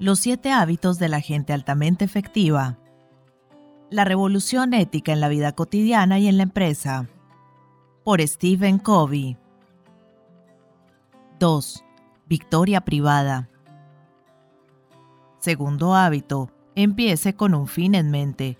Los 0.00 0.20
siete 0.20 0.52
hábitos 0.52 0.98
de 1.00 1.08
la 1.08 1.20
gente 1.20 1.52
altamente 1.52 2.04
efectiva. 2.04 2.78
La 3.90 4.04
revolución 4.04 4.72
ética 4.72 5.12
en 5.12 5.20
la 5.20 5.28
vida 5.28 5.52
cotidiana 5.52 6.20
y 6.20 6.28
en 6.28 6.36
la 6.36 6.44
empresa. 6.44 7.08
Por 8.04 8.20
Stephen 8.20 8.78
Covey. 8.78 9.36
2. 11.40 11.84
Victoria 12.26 12.80
privada. 12.82 13.48
Segundo 15.38 15.94
hábito. 15.94 16.50
Empiece 16.74 17.34
con 17.34 17.54
un 17.54 17.66
fin 17.66 17.96
en 17.96 18.10
mente. 18.10 18.56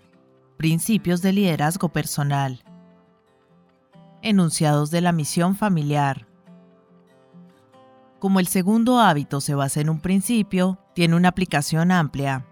Principios 0.56 1.22
de 1.22 1.32
liderazgo 1.32 1.88
personal. 1.90 2.64
Enunciados 4.22 4.90
de 4.90 5.02
la 5.02 5.12
misión 5.12 5.54
familiar. 5.54 6.27
Como 8.18 8.40
el 8.40 8.48
segundo 8.48 8.98
hábito 8.98 9.40
se 9.40 9.54
basa 9.54 9.80
en 9.80 9.90
un 9.90 10.00
principio, 10.00 10.78
tiene 10.94 11.14
una 11.14 11.28
aplicación 11.28 11.92
amplia. 11.92 12.44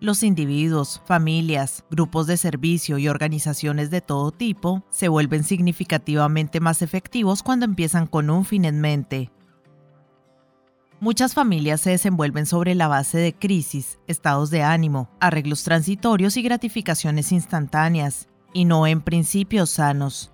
Los 0.00 0.22
individuos, 0.22 1.02
familias, 1.04 1.84
grupos 1.90 2.26
de 2.26 2.36
servicio 2.36 2.98
y 2.98 3.08
organizaciones 3.08 3.90
de 3.90 4.00
todo 4.00 4.30
tipo 4.30 4.84
se 4.88 5.08
vuelven 5.08 5.44
significativamente 5.44 6.60
más 6.60 6.82
efectivos 6.82 7.42
cuando 7.42 7.66
empiezan 7.66 8.06
con 8.06 8.30
un 8.30 8.44
fin 8.44 8.64
en 8.64 8.80
mente. 8.80 9.30
Muchas 11.00 11.34
familias 11.34 11.80
se 11.80 11.90
desenvuelven 11.90 12.46
sobre 12.46 12.74
la 12.74 12.88
base 12.88 13.18
de 13.18 13.34
crisis, 13.34 13.98
estados 14.06 14.50
de 14.50 14.62
ánimo, 14.62 15.10
arreglos 15.20 15.64
transitorios 15.64 16.36
y 16.36 16.42
gratificaciones 16.42 17.30
instantáneas, 17.30 18.28
y 18.52 18.64
no 18.64 18.86
en 18.86 19.02
principios 19.02 19.70
sanos. 19.70 20.32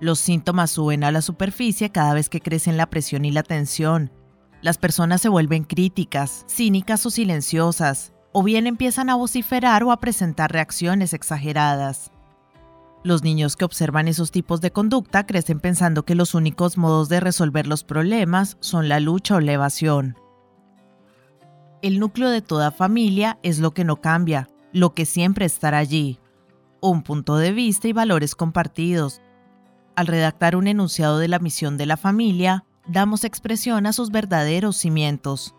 Los 0.00 0.18
síntomas 0.18 0.70
suben 0.70 1.04
a 1.04 1.12
la 1.12 1.20
superficie 1.20 1.90
cada 1.90 2.14
vez 2.14 2.30
que 2.30 2.40
crecen 2.40 2.78
la 2.78 2.88
presión 2.88 3.26
y 3.26 3.30
la 3.30 3.42
tensión. 3.42 4.10
Las 4.62 4.78
personas 4.78 5.20
se 5.20 5.28
vuelven 5.28 5.64
críticas, 5.64 6.46
cínicas 6.48 7.04
o 7.04 7.10
silenciosas, 7.10 8.14
o 8.32 8.42
bien 8.42 8.66
empiezan 8.66 9.10
a 9.10 9.14
vociferar 9.14 9.84
o 9.84 9.92
a 9.92 10.00
presentar 10.00 10.52
reacciones 10.52 11.12
exageradas. 11.12 12.10
Los 13.02 13.22
niños 13.22 13.56
que 13.56 13.64
observan 13.64 14.08
esos 14.08 14.30
tipos 14.30 14.60
de 14.60 14.72
conducta 14.72 15.26
crecen 15.26 15.60
pensando 15.60 16.04
que 16.04 16.14
los 16.14 16.34
únicos 16.34 16.78
modos 16.78 17.08
de 17.08 17.20
resolver 17.20 17.66
los 17.66 17.84
problemas 17.84 18.56
son 18.60 18.88
la 18.88 19.00
lucha 19.00 19.36
o 19.36 19.40
la 19.40 19.52
evasión. 19.52 20.16
El 21.82 21.98
núcleo 21.98 22.28
de 22.28 22.42
toda 22.42 22.70
familia 22.70 23.38
es 23.42 23.58
lo 23.58 23.72
que 23.72 23.84
no 23.84 23.96
cambia, 23.96 24.48
lo 24.72 24.92
que 24.94 25.06
siempre 25.06 25.46
estará 25.46 25.78
allí. 25.78 26.18
Un 26.82 27.02
punto 27.02 27.36
de 27.36 27.52
vista 27.52 27.88
y 27.88 27.94
valores 27.94 28.34
compartidos, 28.34 29.22
al 30.00 30.06
redactar 30.06 30.56
un 30.56 30.66
enunciado 30.66 31.18
de 31.18 31.28
la 31.28 31.38
misión 31.38 31.76
de 31.76 31.84
la 31.84 31.98
familia, 31.98 32.64
damos 32.88 33.24
expresión 33.24 33.84
a 33.84 33.92
sus 33.92 34.10
verdaderos 34.10 34.76
cimientos. 34.76 35.54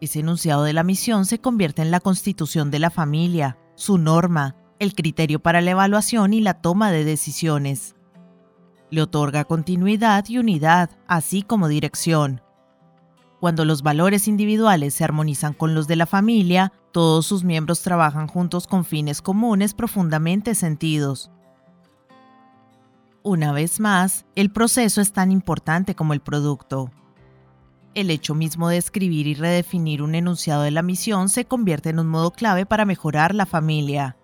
Ese 0.00 0.20
enunciado 0.20 0.64
de 0.64 0.72
la 0.72 0.82
misión 0.82 1.26
se 1.26 1.38
convierte 1.38 1.82
en 1.82 1.90
la 1.90 2.00
constitución 2.00 2.70
de 2.70 2.78
la 2.78 2.88
familia, 2.88 3.58
su 3.74 3.98
norma, 3.98 4.56
el 4.78 4.94
criterio 4.94 5.40
para 5.40 5.60
la 5.60 5.72
evaluación 5.72 6.32
y 6.32 6.40
la 6.40 6.54
toma 6.54 6.90
de 6.90 7.04
decisiones. 7.04 7.96
Le 8.90 9.02
otorga 9.02 9.44
continuidad 9.44 10.24
y 10.28 10.38
unidad, 10.38 10.88
así 11.06 11.42
como 11.42 11.68
dirección. 11.68 12.40
Cuando 13.40 13.66
los 13.66 13.82
valores 13.82 14.26
individuales 14.26 14.94
se 14.94 15.04
armonizan 15.04 15.52
con 15.52 15.74
los 15.74 15.86
de 15.86 15.96
la 15.96 16.06
familia, 16.06 16.72
todos 16.92 17.26
sus 17.26 17.44
miembros 17.44 17.82
trabajan 17.82 18.26
juntos 18.26 18.66
con 18.66 18.86
fines 18.86 19.20
comunes 19.20 19.74
profundamente 19.74 20.54
sentidos. 20.54 21.30
Una 23.26 23.52
vez 23.52 23.80
más, 23.80 24.26
el 24.34 24.50
proceso 24.50 25.00
es 25.00 25.14
tan 25.14 25.32
importante 25.32 25.94
como 25.94 26.12
el 26.12 26.20
producto. 26.20 26.90
El 27.94 28.10
hecho 28.10 28.34
mismo 28.34 28.68
de 28.68 28.76
escribir 28.76 29.26
y 29.26 29.32
redefinir 29.32 30.02
un 30.02 30.14
enunciado 30.14 30.60
de 30.60 30.70
la 30.70 30.82
misión 30.82 31.30
se 31.30 31.46
convierte 31.46 31.88
en 31.88 32.00
un 32.00 32.06
modo 32.06 32.32
clave 32.32 32.66
para 32.66 32.84
mejorar 32.84 33.34
la 33.34 33.46
familia. 33.46 34.18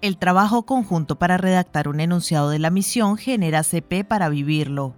El 0.00 0.18
trabajo 0.18 0.64
conjunto 0.64 1.16
para 1.16 1.36
redactar 1.36 1.86
un 1.86 2.00
enunciado 2.00 2.50
de 2.50 2.58
la 2.58 2.70
misión 2.70 3.16
genera 3.16 3.62
CP 3.62 4.02
para 4.02 4.28
vivirlo. 4.28 4.96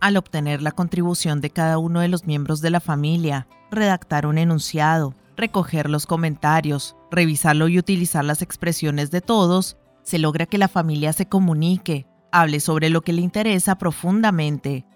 Al 0.00 0.16
obtener 0.16 0.60
la 0.60 0.72
contribución 0.72 1.40
de 1.40 1.50
cada 1.50 1.78
uno 1.78 2.00
de 2.00 2.08
los 2.08 2.26
miembros 2.26 2.60
de 2.60 2.70
la 2.70 2.80
familia, 2.80 3.46
redactar 3.70 4.26
un 4.26 4.38
enunciado, 4.38 5.14
recoger 5.36 5.88
los 5.88 6.04
comentarios, 6.04 6.96
revisarlo 7.12 7.68
y 7.68 7.78
utilizar 7.78 8.24
las 8.24 8.42
expresiones 8.42 9.12
de 9.12 9.20
todos, 9.20 9.76
se 10.02 10.18
logra 10.18 10.46
que 10.46 10.58
la 10.58 10.68
familia 10.68 11.12
se 11.12 11.26
comunique, 11.26 12.06
hable 12.30 12.60
sobre 12.60 12.90
lo 12.90 13.02
que 13.02 13.12
le 13.12 13.22
interesa 13.22 13.76
profundamente. 13.76 14.86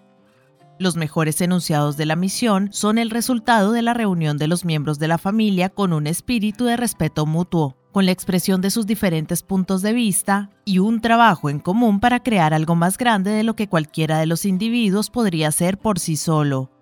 Los 0.79 0.95
mejores 0.95 1.41
enunciados 1.41 1.97
de 1.97 2.05
la 2.05 2.15
misión 2.15 2.69
son 2.71 2.97
el 2.97 3.09
resultado 3.09 3.71
de 3.71 3.81
la 3.81 3.93
reunión 3.93 4.37
de 4.37 4.47
los 4.47 4.63
miembros 4.63 4.99
de 4.99 5.07
la 5.07 5.17
familia 5.17 5.69
con 5.69 5.91
un 5.91 6.05
espíritu 6.05 6.65
de 6.65 6.77
respeto 6.77 7.25
mutuo, 7.25 7.77
con 7.91 8.05
la 8.05 8.11
expresión 8.11 8.61
de 8.61 8.69
sus 8.69 8.85
diferentes 8.85 9.41
puntos 9.41 9.81
de 9.81 9.93
vista 9.93 10.51
y 10.65 10.77
un 10.79 11.01
trabajo 11.01 11.49
en 11.49 11.59
común 11.59 11.99
para 11.99 12.21
crear 12.21 12.53
algo 12.53 12.75
más 12.75 12.97
grande 12.97 13.31
de 13.31 13.43
lo 13.43 13.55
que 13.55 13.67
cualquiera 13.67 14.19
de 14.19 14.27
los 14.27 14.45
individuos 14.45 15.09
podría 15.09 15.47
hacer 15.47 15.79
por 15.79 15.97
sí 15.97 16.15
solo 16.15 16.76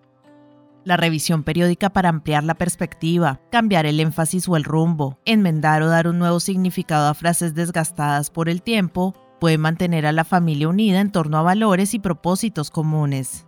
la 0.85 0.97
revisión 0.97 1.43
periódica 1.43 1.89
para 1.89 2.09
ampliar 2.09 2.43
la 2.43 2.53
perspectiva, 2.53 3.41
cambiar 3.51 3.85
el 3.85 3.99
énfasis 3.99 4.47
o 4.47 4.55
el 4.55 4.63
rumbo, 4.63 5.19
enmendar 5.25 5.81
o 5.81 5.89
dar 5.89 6.07
un 6.07 6.19
nuevo 6.19 6.39
significado 6.39 7.09
a 7.09 7.15
frases 7.15 7.55
desgastadas 7.55 8.29
por 8.29 8.47
el 8.47 8.61
tiempo, 8.61 9.15
puede 9.39 9.57
mantener 9.57 10.05
a 10.05 10.11
la 10.11 10.23
familia 10.23 10.69
unida 10.69 11.01
en 11.01 11.11
torno 11.11 11.37
a 11.37 11.41
valores 11.41 11.93
y 11.93 11.99
propósitos 11.99 12.69
comunes. 12.69 13.47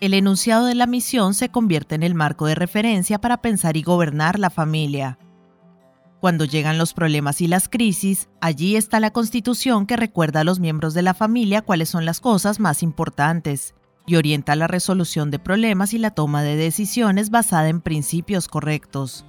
El 0.00 0.14
enunciado 0.14 0.64
de 0.64 0.74
la 0.74 0.86
misión 0.86 1.34
se 1.34 1.50
convierte 1.50 1.96
en 1.96 2.04
el 2.04 2.14
marco 2.14 2.46
de 2.46 2.54
referencia 2.54 3.20
para 3.20 3.42
pensar 3.42 3.76
y 3.76 3.82
gobernar 3.82 4.38
la 4.38 4.48
familia. 4.48 5.18
Cuando 6.20 6.44
llegan 6.44 6.78
los 6.78 6.94
problemas 6.94 7.40
y 7.40 7.48
las 7.48 7.68
crisis, 7.68 8.28
allí 8.40 8.76
está 8.76 9.00
la 9.00 9.10
constitución 9.10 9.86
que 9.86 9.96
recuerda 9.96 10.40
a 10.40 10.44
los 10.44 10.60
miembros 10.60 10.94
de 10.94 11.02
la 11.02 11.14
familia 11.14 11.62
cuáles 11.62 11.88
son 11.88 12.04
las 12.04 12.20
cosas 12.20 12.60
más 12.60 12.82
importantes 12.82 13.74
y 14.06 14.16
orienta 14.16 14.56
la 14.56 14.66
resolución 14.66 15.30
de 15.30 15.38
problemas 15.38 15.94
y 15.94 15.98
la 15.98 16.10
toma 16.10 16.42
de 16.42 16.56
decisiones 16.56 17.30
basada 17.30 17.68
en 17.68 17.80
principios 17.80 18.48
correctos. 18.48 19.24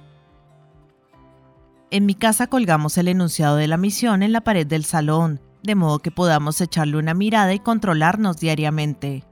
En 1.90 2.06
mi 2.06 2.14
casa 2.14 2.46
colgamos 2.46 2.96
el 2.96 3.08
enunciado 3.08 3.56
de 3.56 3.68
la 3.68 3.76
misión 3.76 4.22
en 4.22 4.32
la 4.32 4.40
pared 4.40 4.66
del 4.66 4.84
salón, 4.84 5.40
de 5.62 5.74
modo 5.74 5.98
que 5.98 6.10
podamos 6.10 6.60
echarle 6.60 6.96
una 6.96 7.14
mirada 7.14 7.52
y 7.52 7.58
controlarnos 7.58 8.38
diariamente. 8.38 9.24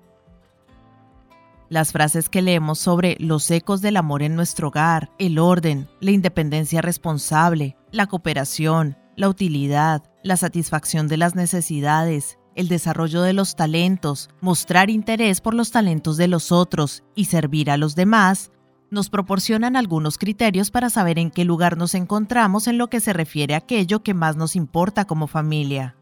Las 1.71 1.93
frases 1.93 2.29
que 2.29 2.43
leemos 2.43 2.81
sobre 2.81 3.17
los 3.21 3.51
ecos 3.51 3.81
del 3.81 3.97
amor 3.97 4.23
en 4.23 4.35
nuestro 4.35 4.69
hogar, 4.69 5.11
el 5.19 5.39
orden, 5.39 5.89
la 6.01 6.11
independencia 6.11 6.83
responsable, 6.83 7.77
la 7.93 8.09
cooperación, 8.09 8.99
la 9.17 9.29
utilidad, 9.29 10.03
la 10.23 10.37
satisfacción 10.37 11.07
de 11.09 11.17
las 11.17 11.37
necesidades, 11.37 12.40
el 12.61 12.69
desarrollo 12.69 13.23
de 13.23 13.33
los 13.33 13.57
talentos, 13.57 14.31
mostrar 14.41 14.91
interés 14.91 15.41
por 15.41 15.55
los 15.55 15.71
talentos 15.71 16.17
de 16.17 16.29
los 16.29 16.53
otros 16.53 17.03
y 17.15 17.25
servir 17.25 17.71
a 17.71 17.77
los 17.77 17.95
demás, 17.95 18.53
nos 18.91 19.09
proporcionan 19.09 19.77
algunos 19.77 20.19
criterios 20.19 20.71
para 20.71 20.91
saber 20.91 21.19
en 21.19 21.31
qué 21.31 21.45
lugar 21.45 21.77
nos 21.77 21.95
encontramos 21.95 22.67
en 22.67 22.77
lo 22.77 22.89
que 22.89 23.01
se 23.01 23.13
refiere 23.13 23.55
a 23.55 23.59
aquello 23.59 24.03
que 24.03 24.15
más 24.15 24.37
nos 24.37 24.57
importa 24.57 25.07
como 25.07 25.27
familia. 25.27 25.97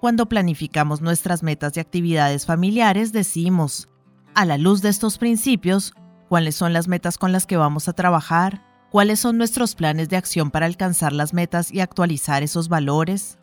Cuando 0.00 0.28
planificamos 0.28 1.00
nuestras 1.00 1.42
metas 1.42 1.76
y 1.76 1.80
actividades 1.80 2.44
familiares 2.44 3.12
decimos, 3.12 3.88
a 4.34 4.44
la 4.44 4.58
luz 4.58 4.82
de 4.82 4.88
estos 4.88 5.18
principios, 5.18 5.94
cuáles 6.28 6.56
son 6.56 6.72
las 6.72 6.88
metas 6.88 7.18
con 7.18 7.30
las 7.30 7.46
que 7.46 7.56
vamos 7.56 7.88
a 7.88 7.92
trabajar, 7.92 8.64
cuáles 8.90 9.20
son 9.20 9.38
nuestros 9.38 9.74
planes 9.74 10.08
de 10.08 10.16
acción 10.16 10.50
para 10.50 10.66
alcanzar 10.66 11.12
las 11.12 11.32
metas 11.32 11.70
y 11.70 11.80
actualizar 11.80 12.42
esos 12.42 12.68
valores, 12.68 13.38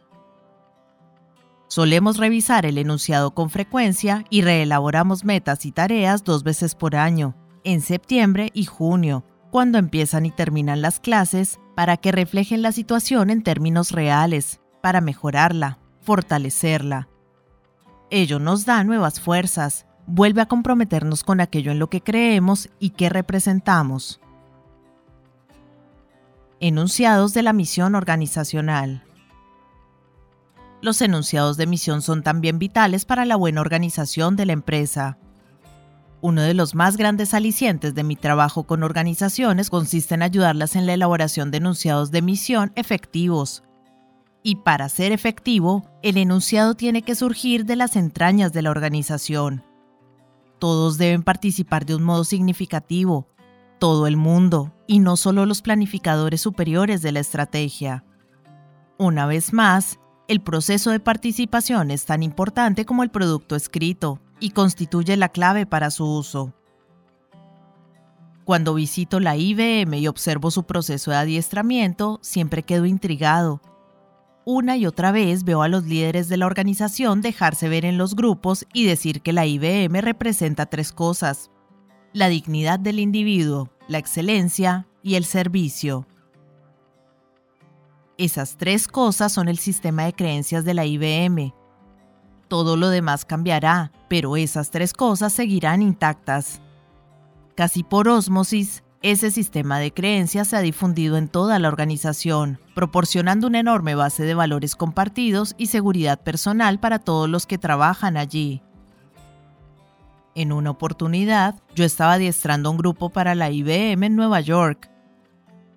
Solemos 1.70 2.18
revisar 2.18 2.66
el 2.66 2.80
enunciado 2.80 3.36
con 3.36 3.52
frecuencia 3.52 4.26
y 4.32 4.42
reelaboramos 4.42 5.24
metas 5.24 5.68
y 5.68 5.72
tareas 5.72 6.24
dos 6.24 6.44
veces 6.44 6.74
por 6.74 6.96
año, 6.96 7.36
en 7.64 7.82
septiembre 7.82 8.50
y 8.56 8.66
junio, 8.66 9.24
cuando 9.52 9.78
empiezan 9.78 10.26
y 10.26 10.32
terminan 10.32 10.82
las 10.82 11.00
clases, 11.00 11.60
para 11.76 11.98
que 11.98 12.12
reflejen 12.12 12.64
la 12.64 12.72
situación 12.72 13.30
en 13.30 13.44
términos 13.44 13.92
reales, 13.92 14.60
para 14.82 15.00
mejorarla, 15.00 15.78
fortalecerla. 16.02 17.08
Ello 18.10 18.40
nos 18.40 18.66
da 18.66 18.84
nuevas 18.84 19.20
fuerzas, 19.20 19.86
vuelve 20.08 20.42
a 20.42 20.48
comprometernos 20.48 21.24
con 21.24 21.40
aquello 21.40 21.72
en 21.72 21.78
lo 21.78 21.88
que 21.88 22.02
creemos 22.02 22.70
y 22.80 22.90
que 22.92 23.10
representamos. 23.10 24.20
Enunciados 26.60 27.36
de 27.36 27.44
la 27.44 27.54
misión 27.54 27.94
organizacional. 27.94 29.04
Los 30.82 31.02
enunciados 31.02 31.58
de 31.58 31.68
misión 31.68 32.02
son 32.02 32.24
también 32.24 32.58
vitales 32.58 33.06
para 33.06 33.26
la 33.26 33.36
buena 33.36 33.62
organización 33.62 34.36
de 34.36 34.46
la 34.46 34.54
empresa. 34.54 35.18
Uno 36.22 36.42
de 36.42 36.54
los 36.54 36.76
más 36.76 36.98
grandes 36.98 37.34
alicientes 37.34 37.96
de 37.96 38.04
mi 38.04 38.16
trabajo 38.16 38.64
con 38.64 38.84
organizaciones 38.84 39.70
consiste 39.70 40.16
en 40.16 40.22
ayudarlas 40.22 40.76
en 40.76 40.86
la 40.86 40.94
elaboración 40.94 41.52
de 41.52 41.58
enunciados 41.58 42.12
de 42.12 42.22
misión 42.22 42.72
efectivos. 42.76 43.64
Y 44.42 44.58
para 44.58 44.88
ser 44.88 45.12
efectivo, 45.12 45.90
el 46.02 46.18
enunciado 46.18 46.76
tiene 46.76 47.02
que 47.02 47.16
surgir 47.16 47.66
de 47.66 47.76
las 47.76 47.96
entrañas 47.96 48.54
de 48.54 48.62
la 48.62 48.72
organización. 48.72 49.64
Todos 50.60 50.98
deben 50.98 51.24
participar 51.24 51.86
de 51.86 51.96
un 51.96 52.04
modo 52.04 52.24
significativo, 52.24 53.28
todo 53.80 54.08
el 54.08 54.18
mundo, 54.18 54.74
y 54.88 55.00
no 55.00 55.18
solo 55.18 55.46
los 55.46 55.62
planificadores 55.62 56.42
superiores 56.42 57.02
de 57.02 57.14
la 57.14 57.20
estrategia. 57.22 58.04
Una 58.98 59.26
vez 59.26 59.54
más, 59.54 60.00
el 60.30 60.42
proceso 60.42 60.92
de 60.92 61.00
participación 61.00 61.90
es 61.90 62.06
tan 62.06 62.22
importante 62.22 62.86
como 62.86 63.02
el 63.02 63.10
producto 63.10 63.56
escrito 63.56 64.22
y 64.40 64.52
constituye 64.52 65.18
la 65.18 65.30
clave 65.30 65.66
para 65.66 65.90
su 65.90 66.06
uso. 66.06 66.54
Cuando 68.46 68.76
visito 68.76 69.20
la 69.20 69.36
IBM 69.36 69.98
y 69.98 70.08
observo 70.08 70.52
su 70.52 70.66
proceso 70.66 71.10
de 71.10 71.18
adiestramiento, 71.18 72.20
siempre 72.22 72.62
quedo 72.62 72.86
intrigado. 72.86 73.60
Una 74.46 74.78
y 74.78 74.86
otra 74.86 75.12
vez 75.12 75.44
veo 75.44 75.64
a 75.64 75.68
los 75.68 75.86
líderes 75.86 76.30
de 76.30 76.38
la 76.38 76.46
organización 76.46 77.22
dejarse 77.22 77.68
ver 77.68 77.84
en 77.84 77.98
los 77.98 78.16
grupos 78.16 78.68
y 78.72 78.86
decir 78.86 79.22
que 79.22 79.34
la 79.34 79.48
IBM 79.48 80.00
representa 80.00 80.68
tres 80.68 80.92
cosas. 80.92 81.50
La 82.14 82.30
dignidad 82.30 82.80
del 82.80 83.00
individuo, 83.00 83.72
la 83.88 83.98
excelencia 83.98 84.86
y 85.02 85.16
el 85.16 85.26
servicio. 85.26 86.06
Esas 88.20 88.58
tres 88.58 88.90
cosas 88.90 89.32
son 89.32 89.48
el 89.48 89.58
sistema 89.58 90.04
de 90.04 90.12
creencias 90.12 90.66
de 90.66 90.74
la 90.74 90.86
IBM. 90.86 91.54
Todo 92.50 92.76
lo 92.76 92.90
demás 92.90 93.24
cambiará, 93.24 93.94
pero 94.10 94.36
esas 94.36 94.72
tres 94.72 94.92
cosas 94.92 95.32
seguirán 95.32 95.82
intactas. 95.82 96.60
Casi 97.56 97.82
por 97.82 98.10
ósmosis, 98.10 98.84
ese 99.02 99.32
sistema 99.32 99.80
de 99.80 99.94
creencias 99.94 100.50
se 100.50 100.58
ha 100.58 100.60
difundido 100.60 101.16
en 101.16 101.30
toda 101.30 101.60
la 101.60 101.70
organización, 101.70 102.60
proporcionando 102.76 103.48
una 103.48 103.62
enorme 103.62 103.96
base 103.96 104.24
de 104.24 104.36
valores 104.36 104.76
compartidos 104.76 105.56
y 105.58 105.68
seguridad 105.68 106.20
personal 106.20 106.78
para 106.78 107.00
todos 107.00 107.30
los 107.30 107.48
que 107.48 107.58
trabajan 107.58 108.18
allí. 108.18 108.62
En 110.36 110.52
una 110.52 110.72
oportunidad, 110.72 111.56
yo 111.74 111.86
estaba 111.86 112.16
adiestrando 112.16 112.70
un 112.70 112.76
grupo 112.76 113.12
para 113.12 113.34
la 113.34 113.50
IBM 113.50 114.08
en 114.08 114.18
Nueva 114.18 114.42
York 114.42 114.90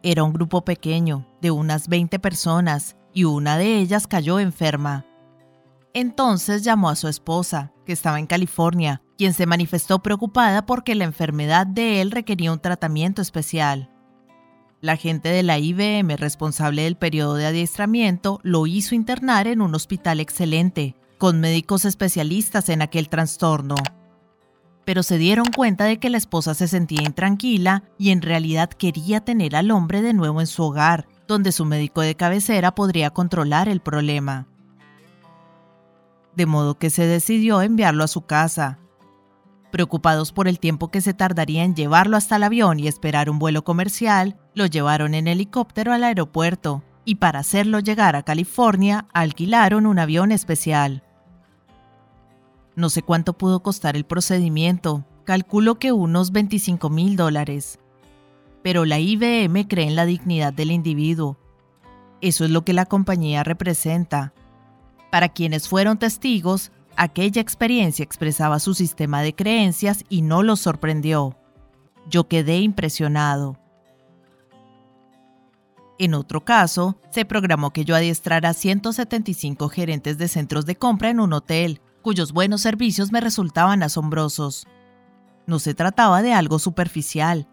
era 0.03 0.25
un 0.25 0.33
grupo 0.33 0.65
pequeño, 0.65 1.27
de 1.41 1.51
unas 1.51 1.89
20 1.89 2.19
personas, 2.19 2.97
y 3.15 3.25
una 3.25 3.57
de 3.57 3.79
ellas 3.79 4.07
cayó 4.07 4.39
enferma. 4.39 5.07
Entonces 5.95 6.65
llamó 6.65 6.89
a 6.89 6.97
su 6.97 7.09
esposa, 7.09 7.73
que 7.85 7.93
estaba 7.93 8.19
en 8.19 8.27
California, 8.27 9.03
quien 9.19 9.35
se 9.35 9.47
manifestó 9.47 10.03
preocupada 10.03 10.65
porque 10.65 10.95
la 10.95 11.05
enfermedad 11.05 11.67
de 11.67 12.01
él 12.01 12.11
requería 12.11 12.53
un 12.53 12.61
tratamiento 12.61 13.23
especial. 13.23 13.91
La 14.81 14.97
gente 14.97 15.29
de 15.29 15.43
la 15.43 15.59
IBM 15.59 16.17
responsable 16.17 16.83
del 16.83 16.97
periodo 16.97 17.35
de 17.35 17.47
adiestramiento 17.47 18.41
lo 18.43 18.67
hizo 18.67 18.95
internar 18.95 19.47
en 19.47 19.61
un 19.61 19.75
hospital 19.75 20.19
excelente, 20.19 20.97
con 21.19 21.39
médicos 21.39 21.85
especialistas 21.85 22.69
en 22.69 22.83
aquel 22.83 23.09
trastorno 23.09 23.77
pero 24.85 25.03
se 25.03 25.19
dieron 25.19 25.47
cuenta 25.47 25.85
de 25.85 25.99
que 25.99 26.11
la 26.11 26.19
esposa 26.19 26.55
se 26.55 26.69
sentía 26.69 27.03
intranquila 27.03 27.85
y 27.99 28.11
en 28.11 28.23
realidad 28.23 28.69
quería 28.71 29.21
tener 29.21 29.57
al 29.57 29.71
hombre 29.71 30.03
de 30.03 30.15
nuevo 30.15 30.41
en 30.41 30.47
su 30.47 30.63
hogar, 30.63 31.07
donde 31.29 31.53
su 31.53 31.65
médico 31.65 32.01
de 32.01 32.17
cabecera 32.17 32.75
podría 32.75 33.11
controlar 33.11 33.69
el 33.69 33.81
problema. 33.81 34.47
De 36.35 36.47
modo 36.47 36.79
que 36.79 36.91
se 36.91 37.07
decidió 37.07 37.63
enviarlo 37.63 38.05
a 38.05 38.09
su 38.09 38.23
casa. 38.23 38.79
Preocupados 39.71 40.33
por 40.33 40.49
el 40.49 40.59
tiempo 40.59 40.91
que 40.91 41.01
se 41.01 41.15
tardaría 41.15 41.65
en 41.65 41.75
llevarlo 41.75 42.17
hasta 42.17 42.37
el 42.37 42.43
avión 42.43 42.81
y 42.81 42.89
esperar 42.89 43.31
un 43.31 43.39
vuelo 43.39 43.65
comercial, 43.65 44.37
lo 44.55 44.67
llevaron 44.67 45.15
en 45.15 45.29
helicóptero 45.29 45.93
al 45.93 46.05
aeropuerto 46.05 46.83
y 47.05 47.17
para 47.17 47.41
hacerlo 47.41 47.81
llegar 47.81 48.17
a 48.17 48.23
California 48.23 49.07
alquilaron 49.13 49.87
un 49.87 49.99
avión 49.99 50.33
especial. 50.33 51.03
No 52.75 52.89
sé 52.89 53.03
cuánto 53.03 53.35
pudo 53.35 53.63
costar 53.63 53.97
el 53.97 54.05
procedimiento, 54.05 55.05
calculo 55.25 55.79
que 55.79 55.93
unos 55.93 56.33
25 56.33 56.89
mil 56.89 57.17
dólares. 57.17 57.79
Pero 58.63 58.85
la 58.87 58.99
IBM 58.99 59.69
cree 59.69 59.87
en 59.87 59.97
la 59.97 60.07
dignidad 60.07 60.53
del 60.55 60.71
individuo. 60.71 61.37
Eso 62.23 62.45
es 62.45 62.51
lo 62.51 62.65
que 62.65 62.73
la 62.73 62.87
compañía 62.87 63.45
representa. 63.45 64.33
Para 65.11 65.29
quienes 65.29 65.69
fueron 65.69 65.99
testigos, 65.99 66.73
aquella 66.97 67.43
experiencia 67.43 68.05
expresaba 68.05 68.59
su 68.59 68.73
sistema 68.73 69.21
de 69.21 69.35
creencias 69.35 70.05
y 70.09 70.23
no 70.23 70.43
los 70.43 70.61
sorprendió. 70.61 71.37
Yo 72.09 72.27
quedé 72.27 72.61
impresionado. 72.61 73.59
En 75.99 76.15
otro 76.15 76.45
caso, 76.45 76.97
se 77.11 77.27
programó 77.27 77.73
que 77.73 77.85
yo 77.85 77.95
adiestrara 77.95 78.49
a 78.49 78.55
175 78.55 79.69
gerentes 79.69 80.17
de 80.17 80.29
centros 80.29 80.65
de 80.65 80.77
compra 80.77 81.11
en 81.11 81.21
un 81.21 81.35
hotel 81.35 81.81
cuyos 82.03 82.33
buenos 82.33 82.61
servicios 82.61 83.13
me 83.13 83.21
resultaban 83.21 83.83
asombrosos. 83.83 84.67
No 85.47 85.59
se 85.59 85.75
trataba 85.75 86.23
de 86.23 86.35
algo 86.35 86.59
superficial. 86.59 87.49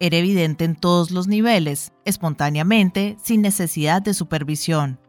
Era 0.00 0.18
evidente 0.18 0.64
en 0.64 0.76
todos 0.76 1.10
los 1.10 1.26
niveles, 1.26 1.92
espontáneamente, 2.04 3.16
sin 3.22 3.42
necesidad 3.42 4.02
de 4.02 4.14
supervisión. 4.14 5.00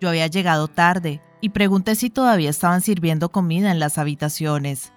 Yo 0.00 0.08
había 0.08 0.26
llegado 0.28 0.68
tarde 0.68 1.20
y 1.40 1.48
pregunté 1.50 1.94
si 1.94 2.10
todavía 2.10 2.50
estaban 2.50 2.80
sirviendo 2.80 3.30
comida 3.30 3.72
en 3.72 3.80
las 3.80 3.98
habitaciones. 3.98 4.92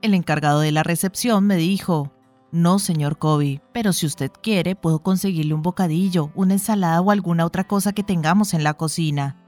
El 0.00 0.14
encargado 0.14 0.60
de 0.60 0.72
la 0.72 0.82
recepción 0.82 1.46
me 1.46 1.56
dijo, 1.56 2.12
no, 2.52 2.78
señor 2.78 3.18
Kobe, 3.18 3.60
pero 3.72 3.92
si 3.92 4.06
usted 4.06 4.30
quiere, 4.42 4.76
puedo 4.76 5.02
conseguirle 5.02 5.54
un 5.54 5.62
bocadillo, 5.62 6.30
una 6.34 6.54
ensalada 6.54 7.00
o 7.00 7.10
alguna 7.10 7.44
otra 7.44 7.64
cosa 7.64 7.92
que 7.92 8.02
tengamos 8.02 8.54
en 8.54 8.62
la 8.62 8.74
cocina. 8.74 9.43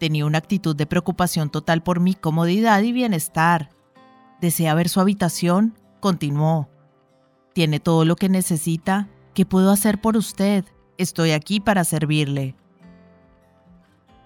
Tenía 0.00 0.24
una 0.24 0.38
actitud 0.38 0.74
de 0.74 0.86
preocupación 0.86 1.50
total 1.50 1.82
por 1.82 2.00
mi 2.00 2.14
comodidad 2.14 2.80
y 2.80 2.90
bienestar. 2.90 3.68
¿Desea 4.40 4.72
ver 4.72 4.88
su 4.88 4.98
habitación? 4.98 5.78
Continuó. 6.00 6.70
¿Tiene 7.52 7.80
todo 7.80 8.06
lo 8.06 8.16
que 8.16 8.30
necesita? 8.30 9.10
¿Qué 9.34 9.44
puedo 9.44 9.70
hacer 9.70 10.00
por 10.00 10.16
usted? 10.16 10.64
Estoy 10.96 11.32
aquí 11.32 11.60
para 11.60 11.84
servirle. 11.84 12.56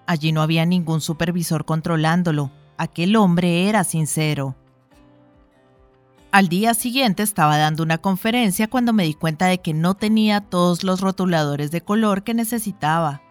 Allí 0.07 0.31
no 0.31 0.41
había 0.41 0.65
ningún 0.65 1.01
supervisor 1.01 1.65
controlándolo. 1.65 2.51
Aquel 2.77 3.17
hombre 3.17 3.67
era 3.67 3.83
sincero. 3.83 4.55
Al 6.31 6.47
día 6.47 6.73
siguiente 6.73 7.21
estaba 7.21 7.57
dando 7.57 7.83
una 7.83 7.97
conferencia 7.97 8.69
cuando 8.69 8.93
me 8.93 9.03
di 9.03 9.13
cuenta 9.13 9.47
de 9.47 9.57
que 9.57 9.73
no 9.73 9.95
tenía 9.95 10.39
todos 10.39 10.85
los 10.85 11.01
rotuladores 11.01 11.69
de 11.71 11.81
color 11.81 12.23
que 12.23 12.33
necesitaba 12.33 13.24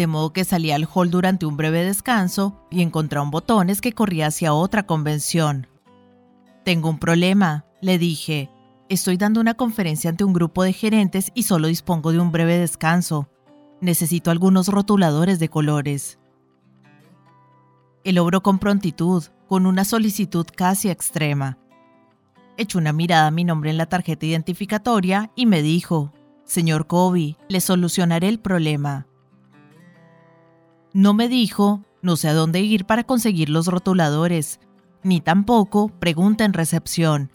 de 0.00 0.06
modo 0.06 0.32
que 0.32 0.46
salí 0.46 0.70
al 0.70 0.88
hall 0.90 1.10
durante 1.10 1.44
un 1.44 1.58
breve 1.58 1.84
descanso 1.84 2.56
y 2.70 2.80
encontré 2.80 3.20
un 3.20 3.30
botones 3.30 3.82
que 3.82 3.92
corría 3.92 4.28
hacia 4.28 4.54
otra 4.54 4.86
convención. 4.86 5.66
Tengo 6.64 6.88
un 6.88 6.98
problema, 6.98 7.66
le 7.82 7.98
dije. 7.98 8.48
Estoy 8.88 9.18
dando 9.18 9.42
una 9.42 9.52
conferencia 9.52 10.08
ante 10.08 10.24
un 10.24 10.32
grupo 10.32 10.62
de 10.62 10.72
gerentes 10.72 11.30
y 11.34 11.42
solo 11.42 11.68
dispongo 11.68 12.12
de 12.12 12.18
un 12.18 12.32
breve 12.32 12.56
descanso. 12.56 13.28
Necesito 13.82 14.30
algunos 14.30 14.68
rotuladores 14.68 15.38
de 15.38 15.50
colores. 15.50 16.18
Él 18.02 18.18
obró 18.20 18.42
con 18.42 18.58
prontitud, 18.58 19.24
con 19.48 19.66
una 19.66 19.84
solicitud 19.84 20.46
casi 20.56 20.88
extrema. 20.88 21.58
Echó 22.56 22.78
una 22.78 22.94
mirada 22.94 23.26
a 23.26 23.30
mi 23.30 23.44
nombre 23.44 23.68
en 23.68 23.76
la 23.76 23.84
tarjeta 23.84 24.24
identificatoria 24.24 25.30
y 25.36 25.44
me 25.44 25.60
dijo, 25.60 26.10
Señor 26.46 26.86
Kobe, 26.86 27.36
le 27.50 27.60
solucionaré 27.60 28.28
el 28.28 28.40
problema. 28.40 29.06
No 30.92 31.14
me 31.14 31.28
dijo, 31.28 31.84
no 32.02 32.16
sé 32.16 32.28
a 32.28 32.34
dónde 32.34 32.60
ir 32.60 32.84
para 32.84 33.04
conseguir 33.04 33.48
los 33.48 33.68
rotuladores, 33.68 34.58
ni 35.02 35.20
tampoco 35.20 35.88
pregunta 35.88 36.44
en 36.44 36.52
recepción. 36.52 37.30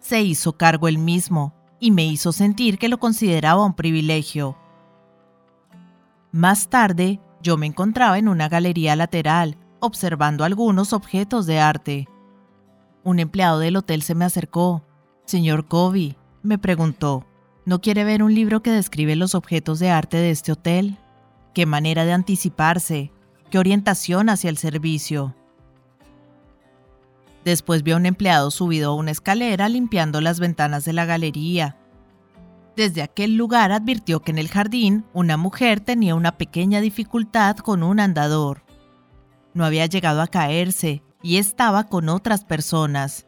Se 0.00 0.22
hizo 0.22 0.56
cargo 0.56 0.88
él 0.88 0.98
mismo 0.98 1.54
y 1.78 1.90
me 1.90 2.06
hizo 2.06 2.32
sentir 2.32 2.78
que 2.78 2.88
lo 2.88 2.98
consideraba 2.98 3.64
un 3.64 3.74
privilegio. 3.74 4.56
Más 6.32 6.68
tarde, 6.68 7.20
yo 7.42 7.56
me 7.56 7.66
encontraba 7.66 8.18
en 8.18 8.28
una 8.28 8.48
galería 8.48 8.96
lateral, 8.96 9.58
observando 9.80 10.44
algunos 10.44 10.92
objetos 10.92 11.44
de 11.44 11.60
arte. 11.60 12.08
Un 13.04 13.18
empleado 13.18 13.58
del 13.58 13.76
hotel 13.76 14.02
se 14.02 14.14
me 14.14 14.24
acercó. 14.24 14.82
Señor 15.26 15.66
Kobe, 15.66 16.16
me 16.42 16.56
preguntó, 16.56 17.26
¿no 17.66 17.80
quiere 17.80 18.04
ver 18.04 18.22
un 18.22 18.34
libro 18.34 18.62
que 18.62 18.70
describe 18.70 19.14
los 19.16 19.34
objetos 19.34 19.78
de 19.78 19.90
arte 19.90 20.16
de 20.16 20.30
este 20.30 20.52
hotel? 20.52 20.98
Qué 21.54 21.66
manera 21.66 22.04
de 22.04 22.12
anticiparse, 22.12 23.12
qué 23.50 23.58
orientación 23.58 24.28
hacia 24.28 24.50
el 24.50 24.58
servicio. 24.58 25.34
Después 27.44 27.82
vio 27.82 27.94
a 27.94 27.98
un 27.98 28.06
empleado 28.06 28.50
subido 28.50 28.90
a 28.90 28.94
una 28.94 29.10
escalera 29.10 29.68
limpiando 29.68 30.20
las 30.20 30.38
ventanas 30.38 30.84
de 30.84 30.92
la 30.92 31.04
galería. 31.04 31.76
Desde 32.76 33.02
aquel 33.02 33.36
lugar 33.36 33.72
advirtió 33.72 34.20
que 34.20 34.30
en 34.30 34.38
el 34.38 34.48
jardín 34.48 35.04
una 35.12 35.36
mujer 35.36 35.80
tenía 35.80 36.14
una 36.14 36.38
pequeña 36.38 36.80
dificultad 36.80 37.56
con 37.56 37.82
un 37.82 38.00
andador. 38.00 38.62
No 39.54 39.64
había 39.64 39.86
llegado 39.86 40.22
a 40.22 40.28
caerse 40.28 41.02
y 41.22 41.36
estaba 41.36 41.84
con 41.84 42.08
otras 42.08 42.44
personas. 42.44 43.26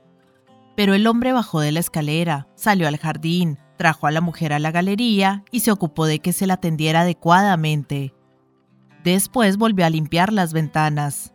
Pero 0.76 0.94
el 0.94 1.06
hombre 1.06 1.32
bajó 1.32 1.60
de 1.60 1.72
la 1.72 1.80
escalera, 1.80 2.48
salió 2.54 2.88
al 2.88 2.96
jardín, 2.96 3.58
trajo 3.76 4.06
a 4.06 4.10
la 4.10 4.20
mujer 4.20 4.52
a 4.52 4.58
la 4.58 4.70
galería 4.70 5.44
y 5.50 5.60
se 5.60 5.70
ocupó 5.70 6.06
de 6.06 6.20
que 6.20 6.32
se 6.32 6.46
la 6.46 6.54
atendiera 6.54 7.02
adecuadamente. 7.02 8.13
Después 9.04 9.58
volvió 9.58 9.84
a 9.84 9.90
limpiar 9.90 10.32
las 10.32 10.52
ventanas. 10.54 11.30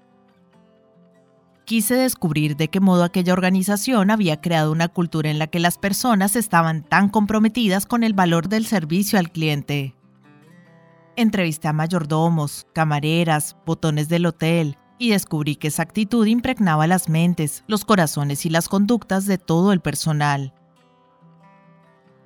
quise 1.65 1.93
descubrir 1.93 2.57
de 2.57 2.67
qué 2.67 2.79
modo 2.79 3.03
aquella 3.03 3.31
organización 3.31 4.09
había 4.09 4.41
creado 4.41 4.71
una 4.71 4.87
cultura 4.87 5.29
en 5.29 5.37
la 5.37 5.45
que 5.45 5.59
las 5.59 5.77
personas 5.77 6.35
estaban 6.35 6.81
tan 6.81 7.09
comprometidas 7.09 7.85
con 7.85 8.03
el 8.03 8.13
valor 8.15 8.49
del 8.49 8.65
servicio 8.65 9.19
al 9.19 9.29
cliente. 9.29 9.93
Entrevisté 11.15 11.67
a 11.67 11.73
mayordomos, 11.73 12.65
camareras, 12.73 13.55
botones 13.67 14.09
del 14.09 14.25
hotel 14.25 14.79
y 14.97 15.11
descubrí 15.11 15.57
que 15.57 15.67
esa 15.67 15.83
actitud 15.83 16.25
impregnaba 16.25 16.87
las 16.87 17.07
mentes, 17.07 17.63
los 17.67 17.85
corazones 17.85 18.47
y 18.47 18.49
las 18.49 18.67
conductas 18.67 19.27
de 19.27 19.37
todo 19.37 19.71
el 19.71 19.79
personal. 19.79 20.55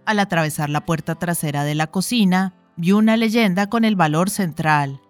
Al 0.06 0.20
atravesar 0.20 0.70
la 0.70 0.86
puerta 0.86 1.16
trasera 1.16 1.66
de 1.66 1.76
la 1.76 1.88
cocina, 1.88 2.54
vi 2.78 2.94
una 2.94 3.18
leyenda 3.18 3.68
con 3.68 3.84
el 3.84 3.98
valor 3.98 4.30
central, 4.30 5.02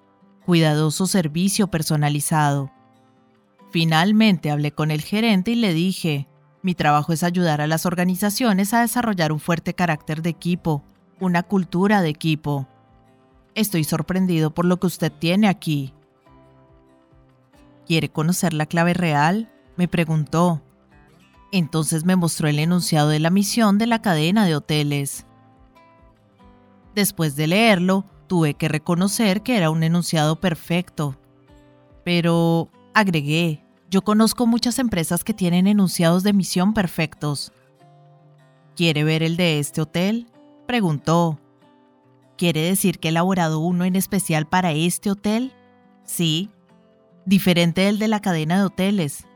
cuidadoso 0.46 1.08
servicio 1.08 1.68
personalizado 1.68 2.72
Finalmente 3.74 4.52
hablé 4.52 4.72
con 4.72 4.92
el 4.92 5.02
gerente 5.02 5.50
y 5.50 5.56
le 5.56 5.74
dije, 5.74 6.28
mi 6.62 6.76
trabajo 6.76 7.12
es 7.12 7.24
ayudar 7.24 7.60
a 7.60 7.66
las 7.66 7.88
organizaciones 7.88 8.72
a 8.72 8.82
desarrollar 8.82 9.32
un 9.32 9.40
fuerte 9.40 9.74
carácter 9.74 10.22
de 10.22 10.30
equipo, 10.30 10.84
una 11.20 11.42
cultura 11.42 12.04
de 12.04 12.10
equipo. 12.10 12.68
Estoy 13.56 13.84
sorprendido 13.84 14.54
por 14.54 14.66
lo 14.66 14.80
que 14.80 14.86
usted 14.86 15.12
tiene 15.12 15.48
aquí. 15.48 15.92
¿Quiere 17.88 18.10
conocer 18.10 18.54
la 18.54 18.68
clave 18.68 18.94
real? 18.94 19.52
me 19.76 19.88
preguntó. 19.88 20.62
Entonces 21.52 22.06
me 22.06 22.16
mostró 22.16 22.48
el 22.48 22.60
enunciado 22.60 23.10
de 23.10 23.20
la 23.20 23.32
misión 23.32 23.80
de 23.80 23.88
la 23.88 24.04
cadena 24.04 24.46
de 24.46 24.56
hoteles. 24.56 25.26
Después 26.94 27.36
de 27.36 27.48
leerlo, 27.48 28.06
tuve 28.34 28.56
que 28.56 28.68
reconocer 28.68 29.44
que 29.44 29.56
era 29.56 29.70
un 29.70 29.84
enunciado 29.84 30.38
perfecto. 30.38 31.16
Pero, 32.04 32.68
agregué, 32.96 33.64
yo 33.92 34.02
conozco 34.02 34.48
muchas 34.48 34.80
empresas 34.80 35.24
que 35.24 35.36
tienen 35.36 35.68
enunciados 35.68 36.24
de 36.24 36.34
misión 36.34 36.74
perfectos. 36.74 37.54
¿Quiere 38.76 39.04
ver 39.04 39.22
el 39.22 39.38
de 39.38 39.60
este 39.60 39.82
hotel? 39.82 40.32
Preguntó. 40.66 41.40
¿Quiere 42.36 42.62
decir 42.62 42.98
que 42.98 43.10
he 43.10 43.12
elaborado 43.12 43.60
uno 43.60 43.86
en 43.86 43.96
especial 43.96 44.48
para 44.48 44.72
este 44.72 45.12
hotel? 45.12 45.54
Sí. 46.04 46.50
¿Diferente 47.28 47.82
del 47.82 48.00
de 48.00 48.08
la 48.08 48.20
cadena 48.20 48.58
de 48.58 48.64
hoteles? 48.64 49.28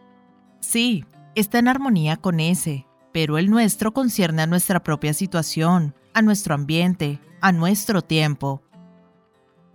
Sí, 0.60 1.06
está 1.36 1.60
en 1.60 1.68
armonía 1.68 2.18
con 2.18 2.40
ese, 2.40 2.88
pero 3.14 3.38
el 3.38 3.52
nuestro 3.52 3.94
concierne 3.94 4.42
a 4.42 4.48
nuestra 4.48 4.82
propia 4.82 5.14
situación, 5.14 5.94
a 6.16 6.24
nuestro 6.24 6.56
ambiente, 6.56 7.20
a 7.42 7.52
nuestro 7.52 8.02
tiempo. 8.02 8.64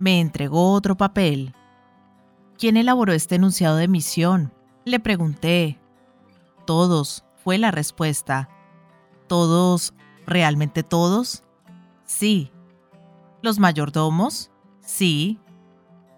Me 0.03 0.19
entregó 0.19 0.73
otro 0.73 0.97
papel. 0.97 1.55
¿Quién 2.57 2.75
elaboró 2.75 3.13
este 3.13 3.35
enunciado 3.35 3.77
de 3.77 3.87
misión? 3.87 4.53
Le 4.83 4.99
pregunté. 4.99 5.79
Todos, 6.67 7.23
fue 7.41 7.57
la 7.57 7.71
respuesta. 7.71 8.49
¿Todos? 9.27 9.93
¿Realmente 10.27 10.83
todos? 10.83 11.45
Sí. 12.03 12.51
¿Los 13.41 13.59
mayordomos? 13.59 14.51
Sí. 14.81 15.39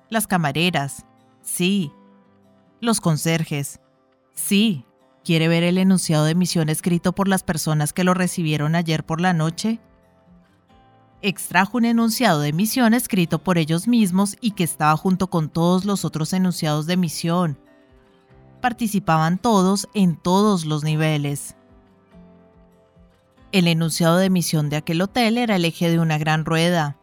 ¿Las 0.09 0.25
camareras? 0.25 1.05
Sí. 1.43 1.91
¿Los 2.81 2.99
conserjes? 2.99 3.81
Sí. 4.33 4.83
¿Quiere 5.23 5.47
ver 5.47 5.61
el 5.61 5.77
enunciado 5.77 6.25
de 6.25 6.33
misión 6.33 6.69
escrito 6.69 7.13
por 7.13 7.27
las 7.27 7.43
personas 7.43 7.93
que 7.93 8.03
lo 8.03 8.15
recibieron 8.15 8.73
ayer 8.73 9.05
por 9.05 9.21
la 9.21 9.33
noche? 9.33 9.79
Extrajo 11.21 11.77
un 11.77 11.85
enunciado 11.85 12.39
de 12.39 12.53
misión 12.53 12.93
escrito 12.93 13.39
por 13.43 13.57
ellos 13.57 13.87
mismos 13.87 14.35
y 14.41 14.51
que 14.51 14.63
estaba 14.63 14.95
junto 14.97 15.29
con 15.29 15.49
todos 15.49 15.85
los 15.85 16.05
otros 16.05 16.33
enunciados 16.33 16.85
de 16.85 16.97
misión, 16.97 17.57
participaban 18.61 19.37
todos 19.37 19.87
en 19.93 20.15
todos 20.17 20.65
los 20.65 20.83
niveles. 20.83 21.55
El 23.51 23.67
enunciado 23.67 24.17
de 24.17 24.29
misión 24.29 24.69
de 24.69 24.77
aquel 24.77 25.01
hotel 25.01 25.37
era 25.37 25.55
el 25.55 25.65
eje 25.65 25.89
de 25.89 25.99
una 25.99 26.17
gran 26.17 26.45
rueda. 26.45 26.97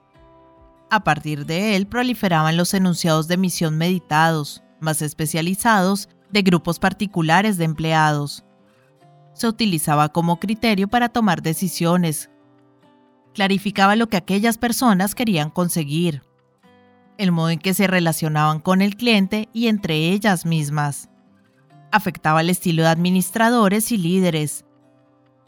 A 0.90 1.04
partir 1.04 1.46
de 1.46 1.76
él 1.76 1.86
proliferaban 1.86 2.56
los 2.56 2.74
enunciados 2.74 3.28
de 3.28 3.38
misión 3.38 3.78
meditados, 3.78 4.62
más 4.80 5.00
especializados, 5.00 6.08
de 6.30 6.42
grupos 6.42 6.78
particulares 6.78 7.56
de 7.58 7.64
empleados. 7.64 8.44
Se 9.32 9.46
utilizaba 9.46 10.10
como 10.10 10.40
criterio 10.40 10.88
para 10.88 11.08
tomar 11.08 11.42
decisiones. 11.42 12.28
Clarificaba 13.34 13.96
lo 13.96 14.08
que 14.08 14.16
aquellas 14.16 14.58
personas 14.58 15.14
querían 15.14 15.50
conseguir, 15.50 16.22
el 17.18 17.32
modo 17.32 17.50
en 17.50 17.58
que 17.58 17.74
se 17.74 17.86
relacionaban 17.86 18.60
con 18.60 18.82
el 18.82 18.96
cliente 18.96 19.48
y 19.52 19.68
entre 19.68 20.10
ellas 20.10 20.44
mismas 20.44 21.08
afectaba 21.92 22.40
el 22.40 22.50
estilo 22.50 22.82
de 22.82 22.88
administradores 22.88 23.92
y 23.92 23.98
líderes, 23.98 24.64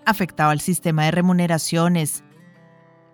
afectaba 0.05 0.53
el 0.53 0.61
sistema 0.61 1.07
de 1.07 1.11
remuneraciones, 1.11 2.23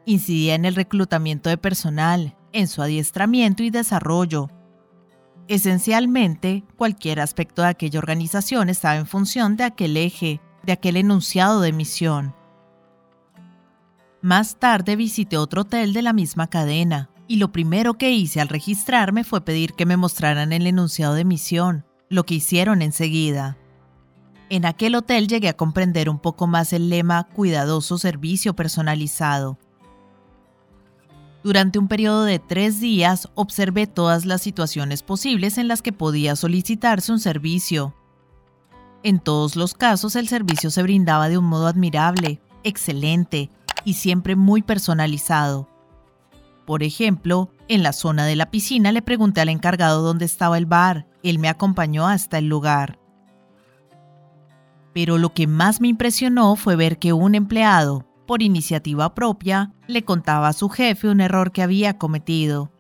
incidía 0.04 0.56
en 0.56 0.64
el 0.64 0.74
reclutamiento 0.74 1.48
de 1.48 1.56
personal, 1.56 2.36
en 2.52 2.66
su 2.66 2.82
adiestramiento 2.82 3.62
y 3.62 3.70
desarrollo. 3.70 4.50
Esencialmente, 5.46 6.64
cualquier 6.76 7.20
aspecto 7.20 7.62
de 7.62 7.68
aquella 7.68 8.00
organización 8.00 8.68
estaba 8.68 8.96
en 8.96 9.06
función 9.06 9.56
de 9.56 9.64
aquel 9.64 9.96
eje, 9.96 10.40
de 10.64 10.72
aquel 10.72 10.96
enunciado 10.96 11.60
de 11.60 11.72
misión. 11.72 12.34
Más 14.22 14.56
tarde 14.56 14.96
visité 14.96 15.38
otro 15.38 15.62
hotel 15.62 15.92
de 15.92 16.02
la 16.02 16.12
misma 16.12 16.48
cadena, 16.48 17.10
y 17.26 17.36
lo 17.36 17.52
primero 17.52 17.94
que 17.94 18.10
hice 18.10 18.40
al 18.40 18.48
registrarme 18.48 19.24
fue 19.24 19.40
pedir 19.44 19.74
que 19.74 19.86
me 19.86 19.96
mostraran 19.96 20.52
el 20.52 20.66
enunciado 20.66 21.14
de 21.14 21.24
misión 21.24 21.84
lo 22.10 22.26
que 22.26 22.34
hicieron 22.34 22.82
enseguida. 22.82 23.56
En 24.50 24.66
aquel 24.66 24.96
hotel 24.96 25.28
llegué 25.28 25.48
a 25.48 25.56
comprender 25.56 26.10
un 26.10 26.18
poco 26.18 26.48
más 26.48 26.72
el 26.72 26.90
lema 26.90 27.24
cuidadoso 27.24 27.96
servicio 27.98 28.54
personalizado. 28.54 29.58
Durante 31.44 31.78
un 31.78 31.88
periodo 31.88 32.24
de 32.24 32.40
tres 32.40 32.80
días 32.80 33.28
observé 33.34 33.86
todas 33.86 34.26
las 34.26 34.42
situaciones 34.42 35.02
posibles 35.02 35.56
en 35.56 35.68
las 35.68 35.80
que 35.80 35.92
podía 35.92 36.36
solicitarse 36.36 37.12
un 37.12 37.20
servicio. 37.20 37.94
En 39.04 39.20
todos 39.20 39.56
los 39.56 39.72
casos 39.72 40.16
el 40.16 40.28
servicio 40.28 40.70
se 40.70 40.82
brindaba 40.82 41.28
de 41.28 41.38
un 41.38 41.44
modo 41.44 41.68
admirable, 41.68 42.42
excelente 42.64 43.50
y 43.84 43.94
siempre 43.94 44.37
muy 44.37 44.62
personalizado. 44.62 45.68
Por 46.66 46.82
ejemplo, 46.82 47.50
en 47.68 47.82
la 47.82 47.92
zona 47.92 48.26
de 48.26 48.37
la 48.37 48.50
piscina 48.50 48.92
le 48.92 49.02
pregunté 49.02 49.40
al 49.40 49.49
encargado 49.49 50.02
dónde 50.02 50.25
estaba 50.25 50.58
el 50.58 50.66
bar 50.66 51.06
él 51.22 51.38
me 51.38 51.49
acompañó 51.49 52.06
hasta 52.06 52.38
el 52.38 52.49
lugar. 52.49 52.99
Pero 54.92 55.18
lo 55.18 55.32
que 55.32 55.46
más 55.46 55.80
me 55.80 55.88
impresionó 55.88 56.56
fue 56.56 56.76
ver 56.76 56.99
que 56.99 57.12
un 57.12 57.34
empleado, 57.34 58.06
por 58.26 58.42
iniciativa 58.42 59.14
propia, 59.14 59.72
le 59.87 60.04
contaba 60.04 60.49
a 60.49 60.52
su 60.52 60.68
jefe 60.68 61.08
un 61.08 61.20
error 61.20 61.52
que 61.52 61.62
había 61.62 61.99
cometido. 61.99 62.72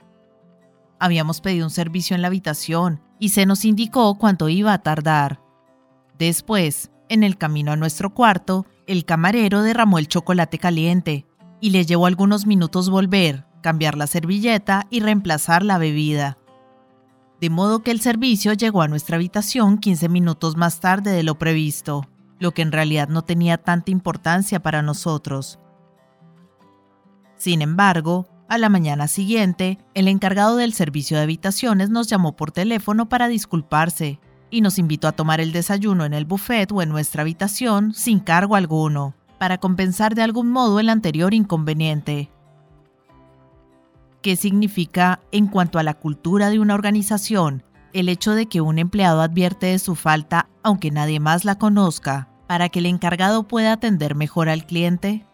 Habíamos 0.98 1.40
pedido 1.40 1.66
un 1.66 1.70
servicio 1.70 2.14
en 2.14 2.22
la 2.22 2.28
habitación 2.28 3.00
y 3.18 3.30
se 3.30 3.46
nos 3.46 3.64
indicó 3.64 4.16
cuánto 4.18 4.48
iba 4.48 4.72
a 4.72 4.82
tardar. 4.82 5.40
Después, 6.18 6.90
en 7.08 7.22
el 7.22 7.38
camino 7.38 7.72
a 7.72 7.76
nuestro 7.76 8.12
cuarto, 8.12 8.66
el 8.90 9.04
camarero 9.04 9.62
derramó 9.62 9.98
el 9.98 10.08
chocolate 10.08 10.58
caliente 10.58 11.26
y 11.60 11.70
le 11.70 11.84
llevó 11.84 12.06
algunos 12.06 12.46
minutos 12.46 12.90
volver, 12.90 13.46
cambiar 13.62 13.96
la 13.96 14.06
servilleta 14.06 14.86
y 14.90 15.00
reemplazar 15.00 15.62
la 15.62 15.78
bebida 15.78 16.38
de 17.40 17.50
modo 17.50 17.82
que 17.82 17.90
el 17.90 18.00
servicio 18.00 18.52
llegó 18.52 18.82
a 18.82 18.88
nuestra 18.88 19.16
habitación 19.16 19.78
15 19.78 20.08
minutos 20.08 20.56
más 20.56 20.80
tarde 20.80 21.10
de 21.10 21.22
lo 21.22 21.38
previsto, 21.38 22.06
lo 22.38 22.52
que 22.52 22.62
en 22.62 22.70
realidad 22.70 23.08
no 23.08 23.22
tenía 23.22 23.56
tanta 23.56 23.90
importancia 23.90 24.60
para 24.60 24.82
nosotros. 24.82 25.58
Sin 27.36 27.62
embargo, 27.62 28.28
a 28.48 28.58
la 28.58 28.68
mañana 28.68 29.08
siguiente, 29.08 29.78
el 29.94 30.08
encargado 30.08 30.56
del 30.56 30.74
servicio 30.74 31.16
de 31.16 31.22
habitaciones 31.22 31.88
nos 31.88 32.08
llamó 32.08 32.36
por 32.36 32.52
teléfono 32.52 33.08
para 33.08 33.28
disculparse 33.28 34.20
y 34.50 34.60
nos 34.60 34.78
invitó 34.78 35.08
a 35.08 35.12
tomar 35.12 35.40
el 35.40 35.52
desayuno 35.52 36.04
en 36.04 36.14
el 36.14 36.24
buffet 36.24 36.70
o 36.72 36.82
en 36.82 36.88
nuestra 36.88 37.22
habitación 37.22 37.94
sin 37.94 38.20
cargo 38.20 38.56
alguno, 38.56 39.14
para 39.38 39.58
compensar 39.58 40.14
de 40.14 40.22
algún 40.22 40.50
modo 40.50 40.80
el 40.80 40.88
anterior 40.88 41.34
inconveniente 41.34 42.30
qué 44.22 44.36
significa 44.36 45.20
en 45.32 45.46
cuanto 45.46 45.78
a 45.78 45.82
la 45.82 45.94
cultura 45.94 46.50
de 46.50 46.58
una 46.58 46.74
organización 46.74 47.62
el 47.92 48.08
hecho 48.08 48.32
de 48.32 48.46
que 48.46 48.60
un 48.60 48.78
empleado 48.78 49.20
advierte 49.20 49.66
de 49.66 49.78
su 49.78 49.94
falta 49.94 50.48
aunque 50.62 50.90
nadie 50.90 51.20
más 51.20 51.44
la 51.44 51.56
conozca 51.56 52.28
para 52.46 52.68
que 52.68 52.80
el 52.80 52.86
encargado 52.86 53.44
pueda 53.44 53.72
atender 53.72 54.14
mejor 54.14 54.48
al 54.48 54.66
cliente? 54.66 55.24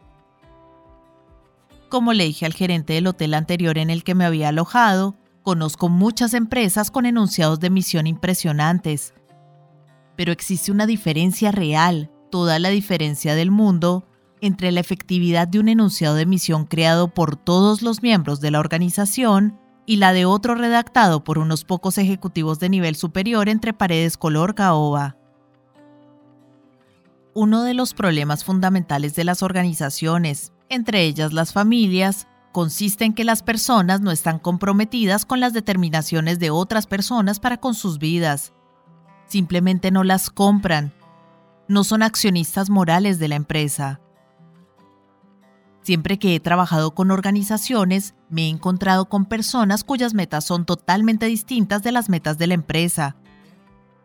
Como 1.88 2.12
le 2.12 2.24
dije 2.24 2.46
al 2.46 2.54
gerente 2.54 2.94
del 2.94 3.06
hotel 3.06 3.34
anterior 3.34 3.78
en 3.78 3.90
el 3.90 4.04
que 4.04 4.14
me 4.14 4.24
había 4.24 4.48
alojado, 4.48 5.16
conozco 5.46 5.88
muchas 5.88 6.34
empresas 6.34 6.90
con 6.90 7.06
enunciados 7.06 7.60
de 7.60 7.70
misión 7.70 8.08
impresionantes. 8.08 9.14
Pero 10.16 10.32
existe 10.32 10.72
una 10.72 10.86
diferencia 10.86 11.52
real, 11.52 12.10
toda 12.32 12.58
la 12.58 12.70
diferencia 12.70 13.36
del 13.36 13.52
mundo, 13.52 14.08
entre 14.40 14.72
la 14.72 14.80
efectividad 14.80 15.46
de 15.46 15.60
un 15.60 15.68
enunciado 15.68 16.16
de 16.16 16.26
misión 16.26 16.64
creado 16.64 17.14
por 17.14 17.36
todos 17.36 17.80
los 17.80 18.02
miembros 18.02 18.40
de 18.40 18.50
la 18.50 18.58
organización 18.58 19.56
y 19.86 19.98
la 19.98 20.12
de 20.12 20.24
otro 20.24 20.56
redactado 20.56 21.22
por 21.22 21.38
unos 21.38 21.64
pocos 21.64 21.96
ejecutivos 21.96 22.58
de 22.58 22.68
nivel 22.68 22.96
superior 22.96 23.48
entre 23.48 23.72
paredes 23.72 24.16
color 24.16 24.56
caoba. 24.56 25.16
Uno 27.34 27.62
de 27.62 27.74
los 27.74 27.94
problemas 27.94 28.42
fundamentales 28.42 29.14
de 29.14 29.22
las 29.22 29.44
organizaciones, 29.44 30.52
entre 30.68 31.04
ellas 31.04 31.32
las 31.32 31.52
familias, 31.52 32.26
consiste 32.56 33.04
en 33.04 33.12
que 33.12 33.24
las 33.24 33.42
personas 33.42 34.00
no 34.00 34.10
están 34.10 34.38
comprometidas 34.38 35.26
con 35.26 35.40
las 35.40 35.52
determinaciones 35.52 36.38
de 36.38 36.48
otras 36.48 36.86
personas 36.86 37.38
para 37.38 37.58
con 37.58 37.74
sus 37.74 37.98
vidas. 37.98 38.54
Simplemente 39.26 39.90
no 39.90 40.04
las 40.04 40.30
compran. 40.30 40.94
No 41.68 41.84
son 41.84 42.02
accionistas 42.02 42.70
morales 42.70 43.18
de 43.18 43.28
la 43.28 43.34
empresa. 43.34 44.00
Siempre 45.82 46.18
que 46.18 46.34
he 46.34 46.40
trabajado 46.40 46.94
con 46.94 47.10
organizaciones, 47.10 48.14
me 48.30 48.46
he 48.46 48.48
encontrado 48.48 49.10
con 49.10 49.26
personas 49.26 49.84
cuyas 49.84 50.14
metas 50.14 50.46
son 50.46 50.64
totalmente 50.64 51.26
distintas 51.26 51.82
de 51.82 51.92
las 51.92 52.08
metas 52.08 52.38
de 52.38 52.46
la 52.46 52.54
empresa. 52.54 53.16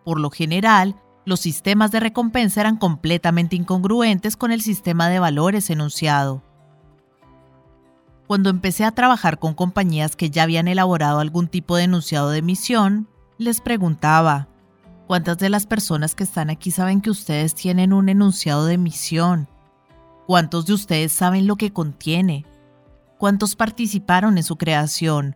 Por 0.04 0.20
lo 0.20 0.30
general, 0.30 1.02
los 1.24 1.40
sistemas 1.40 1.90
de 1.92 2.02
recompensa 2.02 2.60
eran 2.60 2.76
completamente 2.76 3.56
incongruentes 3.56 4.36
con 4.36 4.52
el 4.52 4.62
sistema 4.62 5.08
de 5.08 5.20
valores 5.20 5.70
enunciado. 5.70 6.51
Cuando 8.32 8.50
empecé 8.50 8.86
a 8.86 8.92
trabajar 8.92 9.40
con 9.40 9.54
compañías 9.54 10.16
que 10.16 10.30
ya 10.30 10.44
habían 10.44 10.70
elaborado 10.70 11.20
algún 11.20 11.50
tipo 11.50 11.76
de 11.76 11.84
enunciado 11.84 12.30
de 12.30 12.42
misión, 12.42 13.10
les 13.38 13.60
preguntaba, 13.60 14.48
¿cuántas 15.06 15.38
de 15.38 15.50
las 15.50 15.66
personas 15.66 16.16
que 16.16 16.24
están 16.24 16.50
aquí 16.50 16.72
saben 16.72 17.02
que 17.02 17.10
ustedes 17.10 17.56
tienen 17.56 17.92
un 17.92 18.08
enunciado 18.08 18.68
de 18.68 18.78
misión? 18.78 19.50
¿Cuántos 20.28 20.66
de 20.66 20.72
ustedes 20.72 21.12
saben 21.12 21.46
lo 21.46 21.58
que 21.58 21.74
contiene? 21.74 22.46
¿Cuántos 23.18 23.58
participaron 23.58 24.38
en 24.38 24.44
su 24.44 24.56
creación? 24.56 25.36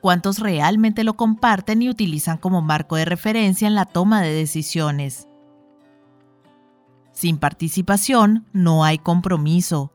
¿Cuántos 0.00 0.40
realmente 0.40 1.04
lo 1.04 1.14
comparten 1.14 1.82
y 1.82 1.88
utilizan 1.88 2.36
como 2.36 2.62
marco 2.62 2.96
de 2.96 3.04
referencia 3.04 3.68
en 3.68 3.76
la 3.76 3.84
toma 3.84 4.22
de 4.22 4.32
decisiones? 4.32 5.28
Sin 7.12 7.38
participación 7.38 8.44
no 8.52 8.82
hay 8.82 8.98
compromiso, 8.98 9.92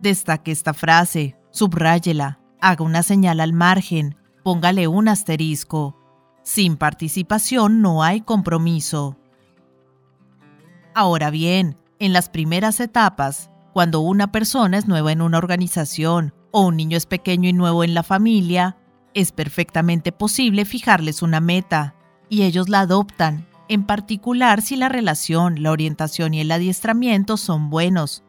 Destaque 0.00 0.52
esta 0.52 0.74
frase, 0.74 1.36
subráyela, 1.50 2.40
haga 2.60 2.84
una 2.84 3.02
señal 3.02 3.40
al 3.40 3.52
margen, 3.52 4.16
póngale 4.42 4.88
un 4.88 5.08
asterisco. 5.08 5.96
Sin 6.42 6.76
participación 6.76 7.82
no 7.82 8.02
hay 8.02 8.20
compromiso. 8.20 9.16
Ahora 10.94 11.30
bien, 11.30 11.78
en 11.98 12.12
las 12.12 12.28
primeras 12.28 12.78
etapas, 12.80 13.50
cuando 13.72 14.00
una 14.00 14.32
persona 14.32 14.78
es 14.78 14.86
nueva 14.86 15.12
en 15.12 15.22
una 15.22 15.38
organización 15.38 16.32
o 16.50 16.66
un 16.66 16.76
niño 16.76 16.96
es 16.96 17.06
pequeño 17.06 17.48
y 17.48 17.52
nuevo 17.52 17.84
en 17.84 17.94
la 17.94 18.02
familia, 18.02 18.76
es 19.14 19.32
perfectamente 19.32 20.12
posible 20.12 20.64
fijarles 20.64 21.22
una 21.22 21.40
meta, 21.40 21.94
y 22.28 22.42
ellos 22.42 22.68
la 22.68 22.80
adoptan, 22.80 23.46
en 23.68 23.84
particular 23.84 24.62
si 24.62 24.76
la 24.76 24.88
relación, 24.88 25.62
la 25.62 25.72
orientación 25.72 26.34
y 26.34 26.40
el 26.40 26.52
adiestramiento 26.52 27.36
son 27.36 27.70
buenos, 27.70 28.22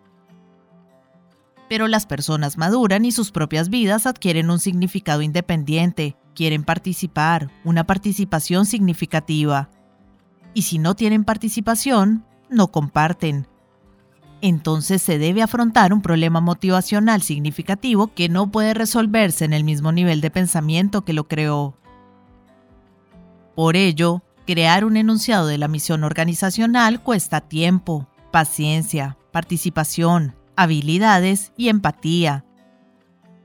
pero 1.70 1.88
las 1.88 2.06
personas 2.06 2.58
maduran 2.58 3.06
y 3.06 3.12
sus 3.12 3.32
propias 3.32 3.70
vidas 3.70 4.06
adquieren 4.06 4.50
un 4.50 4.60
significado 4.60 5.22
independiente, 5.22 6.16
quieren 6.34 6.64
participar, 6.64 7.50
una 7.64 7.86
participación 7.86 8.66
significativa. 8.66 9.70
Y 10.54 10.64
si 10.64 10.80
no 10.80 10.96
tienen 10.96 11.24
participación, 11.24 12.26
no 12.50 12.70
comparten. 12.70 13.48
Entonces 14.42 15.02
se 15.02 15.18
debe 15.18 15.42
afrontar 15.42 15.94
un 15.94 16.02
problema 16.02 16.42
motivacional 16.42 17.22
significativo 17.22 18.14
que 18.14 18.30
no 18.30 18.52
puede 18.52 18.74
resolverse 18.74 19.46
en 19.46 19.54
el 19.54 19.64
mismo 19.64 19.92
nivel 19.92 20.22
de 20.22 20.30
pensamiento 20.30 21.04
que 21.04 21.14
lo 21.14 21.28
creó. 21.28 21.76
Por 23.56 23.76
ello, 23.76 24.22
crear 24.46 24.86
un 24.86 24.96
enunciado 24.96 25.48
de 25.48 25.58
la 25.58 25.68
misión 25.68 26.04
organizacional 26.04 27.02
cuesta 27.02 27.42
tiempo, 27.42 28.08
paciencia, 28.32 29.18
participación, 29.32 30.36
habilidades 30.58 31.54
y 31.56 31.70
empatía. 31.70 32.44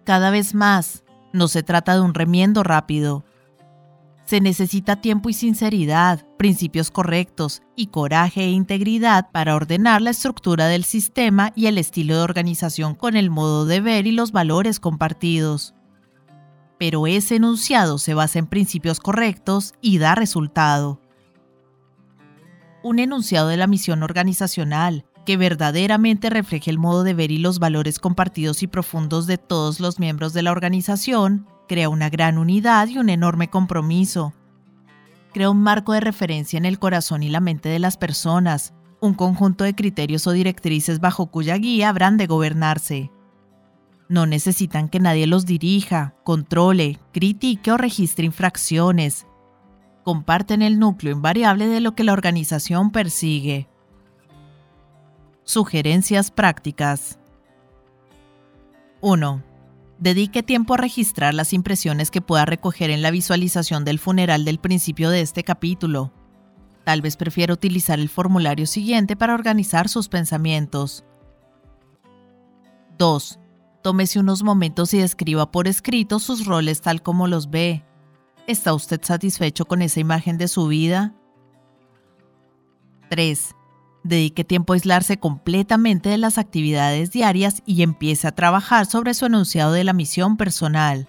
Cada 0.05 0.31
vez 0.31 0.55
más, 0.55 1.05
no 1.33 1.47
se 1.47 1.63
trata 1.63 1.95
de 1.95 2.01
un 2.01 2.15
remiendo 2.15 2.65
rápido. 2.65 3.25
Se 4.25 4.41
necesita 4.41 5.01
tiempo 5.01 5.29
y 5.29 5.35
sinceridad, 5.35 6.27
principios 6.39 6.91
correctos 6.91 7.63
y 7.77 7.89
coraje 7.89 8.45
e 8.45 8.51
integridad 8.51 9.31
para 9.31 9.55
ordenar 9.55 10.01
la 10.01 10.11
estructura 10.11 10.67
del 10.67 10.85
sistema 10.85 11.53
y 11.55 11.67
el 11.67 11.77
estilo 11.77 12.17
de 12.17 12.23
organización 12.23 12.95
con 12.95 13.15
el 13.15 13.31
modo 13.31 13.67
de 13.67 13.81
ver 13.81 14.07
y 14.07 14.13
los 14.13 14.33
valores 14.33 14.81
compartidos. 14.81 15.75
Pero 16.79 17.07
ese 17.07 17.37
enunciado 17.37 17.99
se 17.99 18.15
basa 18.15 18.39
en 18.39 18.47
principios 18.47 19.01
correctos 19.01 19.75
y 19.83 19.99
da 19.99 20.15
resultado. 20.15 21.01
Un 22.83 22.99
enunciado 22.99 23.49
de 23.49 23.59
la 23.59 23.67
misión 23.67 24.03
organizacional, 24.03 25.05
que 25.25 25.37
verdaderamente 25.37 26.31
refleje 26.31 26.71
el 26.71 26.79
modo 26.79 27.05
de 27.05 27.15
ver 27.15 27.31
y 27.31 27.39
los 27.39 27.59
valores 27.59 27.99
compartidos 27.99 28.63
y 28.63 28.67
profundos 28.67 29.27
de 29.27 29.39
todos 29.39 29.81
los 29.81 29.99
miembros 29.99 30.33
de 30.33 30.43
la 30.43 30.51
organización, 30.51 31.47
crea 31.69 31.89
una 31.89 32.11
gran 32.11 32.39
unidad 32.39 32.89
y 32.89 32.99
un 32.99 33.09
enorme 33.09 33.49
compromiso. 33.49 34.35
Crea 35.33 35.51
un 35.51 35.63
marco 35.63 35.93
de 35.93 36.01
referencia 36.01 36.57
en 36.57 36.65
el 36.65 36.79
corazón 36.79 37.23
y 37.23 37.29
la 37.29 37.41
mente 37.41 37.69
de 37.69 37.79
las 37.79 37.97
personas, 37.97 38.75
un 39.01 39.15
conjunto 39.15 39.65
de 39.65 39.75
criterios 39.75 40.27
o 40.27 40.33
directrices 40.33 41.01
bajo 41.01 41.27
cuya 41.27 41.57
guía 41.57 41.89
habrán 41.89 42.17
de 42.17 42.27
gobernarse. 42.27 43.11
No 44.09 44.27
necesitan 44.27 44.89
que 44.89 45.01
nadie 45.01 45.27
los 45.27 45.47
dirija, 45.47 46.15
controle, 46.25 46.99
critique 47.13 47.73
o 47.73 47.79
registre 47.79 48.27
infracciones. 48.27 49.27
Comparten 50.05 50.61
el 50.61 50.79
núcleo 50.79 51.13
invariable 51.13 51.67
de 51.67 51.81
lo 51.81 51.95
que 51.95 52.05
la 52.05 52.13
organización 52.13 52.91
persigue. 52.91 53.69
Sugerencias 55.45 56.31
prácticas. 56.31 57.19
1. 59.01 59.43
Dedique 59.99 60.45
tiempo 60.45 60.75
a 60.75 60.77
registrar 60.77 61.35
las 61.35 61.53
impresiones 61.53 62.13
que 62.13 62.21
pueda 62.21 62.45
recoger 62.45 62.91
en 62.91 63.03
la 63.03 63.11
visualización 63.11 63.85
del 63.85 63.99
funeral 63.99 64.45
del 64.45 64.61
principio 64.61 65.11
de 65.11 65.21
este 65.21 65.43
capítulo. 65.43 66.13
Tal 66.85 67.03
vez 67.03 67.17
prefiera 67.17 67.55
utilizar 67.55 67.99
el 67.99 68.09
formulario 68.09 68.67
siguiente 68.67 69.17
para 69.17 69.35
organizar 69.35 69.89
sus 69.89 70.09
pensamientos. 70.09 71.05
2. 72.99 73.41
Tómese 73.83 74.21
unos 74.21 74.45
momentos 74.45 74.95
y 74.95 74.99
describa 74.99 75.51
por 75.51 75.67
escrito 75.67 76.21
sus 76.21 76.47
roles 76.47 76.83
tal 76.83 77.03
como 77.03 77.27
los 77.27 77.51
ve. 77.51 77.85
¿Está 78.47 78.75
usted 78.75 79.01
satisfecho 79.03 79.65
con 79.65 79.83
esa 79.83 79.99
imagen 79.99 80.39
de 80.39 80.47
su 80.47 80.69
vida? 80.69 81.15
3 83.11 83.57
Dedique 84.05 84.45
tiempo 84.45 84.73
a 84.73 84.75
aislarse 84.75 85.19
completamente 85.19 86.09
de 86.09 86.19
las 86.19 86.37
actividades 86.37 87.13
diarias 87.13 87.63
y 87.67 87.83
empiece 87.83 88.27
a 88.27 88.33
trabajar 88.33 88.87
sobre 88.87 89.15
su 89.15 89.27
enunciado 89.27 89.73
de 89.73 89.85
la 89.85 89.93
misión 89.93 90.37
personal. 90.37 91.09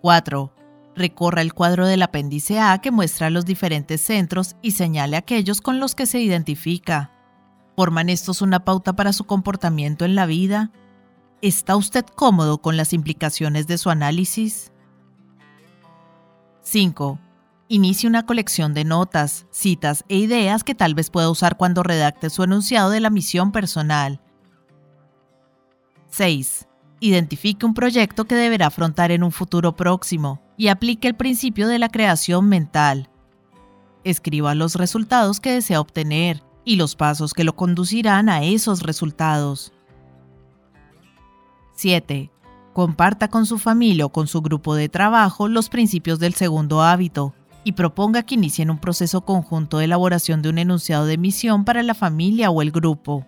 4. 0.00 0.52
Recorra 0.94 1.40
el 1.40 1.54
cuadro 1.54 1.86
del 1.86 2.02
apéndice 2.02 2.60
A 2.60 2.78
que 2.78 2.90
muestra 2.90 3.30
los 3.30 3.44
diferentes 3.44 4.00
centros 4.00 4.56
y 4.62 4.72
señale 4.72 5.16
aquellos 5.16 5.60
con 5.60 5.80
los 5.80 5.94
que 5.94 6.06
se 6.06 6.20
identifica. 6.20 7.10
¿Forman 7.76 8.08
estos 8.08 8.42
una 8.42 8.64
pauta 8.64 8.94
para 8.94 9.12
su 9.12 9.24
comportamiento 9.24 10.04
en 10.04 10.14
la 10.14 10.26
vida? 10.26 10.70
¿Está 11.40 11.74
usted 11.74 12.04
cómodo 12.04 12.58
con 12.58 12.76
las 12.76 12.92
implicaciones 12.92 13.66
de 13.66 13.78
su 13.78 13.90
análisis? 13.90 14.72
5. 16.62 17.18
Inicie 17.72 18.06
una 18.06 18.26
colección 18.26 18.74
de 18.74 18.84
notas, 18.84 19.46
citas 19.50 20.04
e 20.10 20.18
ideas 20.18 20.62
que 20.62 20.74
tal 20.74 20.94
vez 20.94 21.08
pueda 21.08 21.30
usar 21.30 21.56
cuando 21.56 21.82
redacte 21.82 22.28
su 22.28 22.42
enunciado 22.42 22.90
de 22.90 23.00
la 23.00 23.08
misión 23.08 23.50
personal. 23.50 24.20
6. 26.10 26.68
Identifique 27.00 27.64
un 27.64 27.72
proyecto 27.72 28.26
que 28.26 28.34
deberá 28.34 28.66
afrontar 28.66 29.10
en 29.10 29.22
un 29.22 29.32
futuro 29.32 29.74
próximo 29.74 30.42
y 30.58 30.68
aplique 30.68 31.08
el 31.08 31.14
principio 31.14 31.66
de 31.66 31.78
la 31.78 31.88
creación 31.88 32.46
mental. 32.46 33.08
Escriba 34.04 34.54
los 34.54 34.74
resultados 34.74 35.40
que 35.40 35.52
desea 35.52 35.80
obtener 35.80 36.42
y 36.66 36.76
los 36.76 36.94
pasos 36.94 37.32
que 37.32 37.42
lo 37.42 37.56
conducirán 37.56 38.28
a 38.28 38.42
esos 38.44 38.82
resultados. 38.82 39.72
7. 41.76 42.30
Comparta 42.74 43.28
con 43.28 43.46
su 43.46 43.58
familia 43.58 44.04
o 44.04 44.12
con 44.12 44.26
su 44.26 44.42
grupo 44.42 44.74
de 44.74 44.90
trabajo 44.90 45.48
los 45.48 45.70
principios 45.70 46.18
del 46.18 46.34
segundo 46.34 46.82
hábito 46.82 47.34
y 47.64 47.72
proponga 47.72 48.22
que 48.22 48.34
inicien 48.34 48.70
un 48.70 48.78
proceso 48.78 49.22
conjunto 49.22 49.78
de 49.78 49.84
elaboración 49.84 50.42
de 50.42 50.48
un 50.48 50.58
enunciado 50.58 51.06
de 51.06 51.18
misión 51.18 51.64
para 51.64 51.82
la 51.82 51.94
familia 51.94 52.50
o 52.50 52.62
el 52.62 52.70
grupo. 52.70 53.26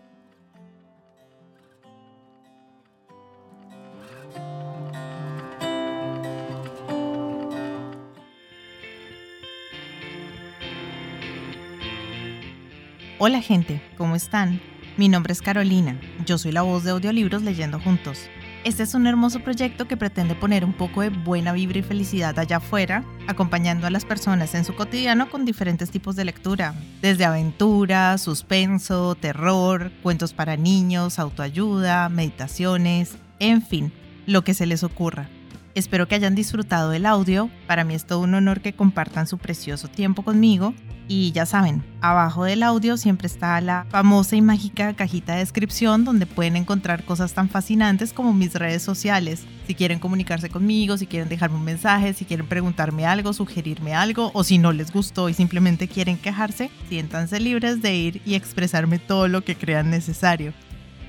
Hola 13.18 13.40
gente, 13.40 13.80
¿cómo 13.96 14.16
están? 14.16 14.60
Mi 14.98 15.08
nombre 15.08 15.32
es 15.32 15.40
Carolina, 15.40 15.98
yo 16.26 16.36
soy 16.36 16.52
la 16.52 16.62
voz 16.62 16.84
de 16.84 16.90
Audiolibros 16.90 17.42
Leyendo 17.42 17.80
Juntos. 17.80 18.28
Este 18.64 18.82
es 18.82 18.94
un 18.94 19.06
hermoso 19.06 19.40
proyecto 19.40 19.86
que 19.86 19.98
pretende 19.98 20.34
poner 20.34 20.64
un 20.64 20.72
poco 20.72 21.02
de 21.02 21.10
buena 21.10 21.52
vibra 21.52 21.80
y 21.80 21.82
felicidad 21.82 22.38
allá 22.38 22.56
afuera, 22.56 23.04
acompañando 23.28 23.86
a 23.86 23.90
las 23.90 24.06
personas 24.06 24.54
en 24.54 24.64
su 24.64 24.74
cotidiano 24.74 25.28
con 25.28 25.44
diferentes 25.44 25.90
tipos 25.90 26.16
de 26.16 26.24
lectura, 26.24 26.74
desde 27.02 27.26
aventura, 27.26 28.16
suspenso, 28.16 29.16
terror, 29.16 29.92
cuentos 30.02 30.32
para 30.32 30.56
niños, 30.56 31.18
autoayuda, 31.18 32.08
meditaciones, 32.08 33.18
en 33.38 33.60
fin, 33.60 33.92
lo 34.24 34.44
que 34.44 34.54
se 34.54 34.64
les 34.64 34.82
ocurra. 34.82 35.28
Espero 35.74 36.06
que 36.06 36.14
hayan 36.14 36.36
disfrutado 36.36 36.90
del 36.90 37.04
audio. 37.04 37.50
Para 37.66 37.82
mí 37.82 37.94
es 37.94 38.06
todo 38.06 38.20
un 38.20 38.34
honor 38.34 38.60
que 38.60 38.74
compartan 38.74 39.26
su 39.26 39.38
precioso 39.38 39.88
tiempo 39.88 40.22
conmigo. 40.22 40.72
Y 41.08 41.32
ya 41.32 41.46
saben, 41.46 41.84
abajo 42.00 42.44
del 42.44 42.62
audio 42.62 42.96
siempre 42.96 43.26
está 43.26 43.60
la 43.60 43.84
famosa 43.90 44.36
y 44.36 44.40
mágica 44.40 44.94
cajita 44.94 45.32
de 45.32 45.40
descripción 45.40 46.04
donde 46.04 46.26
pueden 46.26 46.54
encontrar 46.54 47.04
cosas 47.04 47.34
tan 47.34 47.48
fascinantes 47.48 48.12
como 48.12 48.32
mis 48.32 48.54
redes 48.54 48.82
sociales. 48.82 49.44
Si 49.66 49.74
quieren 49.74 49.98
comunicarse 49.98 50.48
conmigo, 50.48 50.96
si 50.96 51.08
quieren 51.08 51.28
dejarme 51.28 51.56
un 51.56 51.64
mensaje, 51.64 52.14
si 52.14 52.24
quieren 52.24 52.46
preguntarme 52.46 53.04
algo, 53.04 53.32
sugerirme 53.32 53.94
algo 53.94 54.30
o 54.32 54.44
si 54.44 54.58
no 54.58 54.72
les 54.72 54.92
gustó 54.92 55.28
y 55.28 55.34
simplemente 55.34 55.88
quieren 55.88 56.16
quejarse, 56.16 56.70
siéntanse 56.88 57.40
libres 57.40 57.82
de 57.82 57.96
ir 57.96 58.22
y 58.24 58.34
expresarme 58.36 59.00
todo 59.00 59.26
lo 59.26 59.42
que 59.42 59.56
crean 59.56 59.90
necesario. 59.90 60.54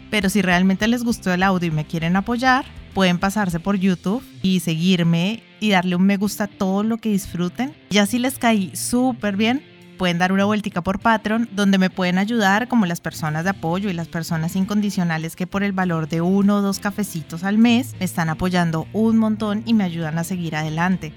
Pero 0.09 0.29
si 0.29 0.41
realmente 0.41 0.87
les 0.87 1.03
gustó 1.03 1.31
el 1.31 1.43
audio 1.43 1.69
y 1.69 1.71
me 1.71 1.85
quieren 1.85 2.15
apoyar, 2.15 2.65
pueden 2.95 3.19
pasarse 3.19 3.59
por 3.59 3.75
YouTube 3.75 4.23
y 4.41 4.61
seguirme 4.61 5.43
y 5.59 5.71
darle 5.71 5.97
un 5.97 6.03
me 6.03 6.15
gusta 6.15 6.45
a 6.45 6.47
todo 6.47 6.81
lo 6.81 6.97
que 6.97 7.09
disfruten. 7.09 7.75
Ya 7.89 8.05
si 8.05 8.19
les 8.19 8.39
caí 8.39 8.73
súper 8.73 9.35
bien, 9.35 9.61
pueden 9.97 10.17
dar 10.17 10.31
una 10.31 10.45
vueltica 10.45 10.81
por 10.81 11.01
Patreon, 11.01 11.49
donde 11.51 11.77
me 11.77 11.89
pueden 11.89 12.17
ayudar 12.17 12.69
como 12.69 12.85
las 12.85 13.01
personas 13.01 13.43
de 13.43 13.49
apoyo 13.49 13.89
y 13.89 13.93
las 13.93 14.07
personas 14.07 14.55
incondicionales 14.55 15.35
que 15.35 15.45
por 15.45 15.61
el 15.61 15.73
valor 15.73 16.07
de 16.07 16.21
uno 16.21 16.55
o 16.55 16.61
dos 16.61 16.79
cafecitos 16.79 17.43
al 17.43 17.57
mes 17.57 17.95
me 17.99 18.05
están 18.05 18.29
apoyando 18.29 18.87
un 18.93 19.17
montón 19.17 19.61
y 19.65 19.73
me 19.73 19.83
ayudan 19.83 20.17
a 20.17 20.23
seguir 20.23 20.55
adelante. 20.55 21.11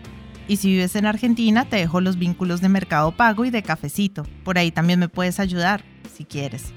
Y 0.48 0.56
si 0.56 0.72
vives 0.72 0.96
en 0.96 1.06
Argentina, 1.06 1.64
te 1.64 1.76
dejo 1.76 2.00
los 2.00 2.18
vínculos 2.18 2.60
de 2.60 2.70
Mercado 2.70 3.12
Pago 3.12 3.44
y 3.44 3.50
de 3.50 3.62
Cafecito. 3.62 4.24
Por 4.42 4.58
ahí 4.58 4.72
también 4.72 4.98
me 4.98 5.08
puedes 5.08 5.38
ayudar, 5.38 5.84
si 6.12 6.24
quieres. 6.24 6.72